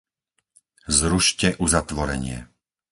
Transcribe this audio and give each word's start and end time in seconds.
Zrušte 0.87 1.53
uzatvorenie! 1.61 2.47